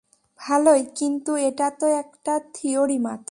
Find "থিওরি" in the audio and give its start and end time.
2.53-2.97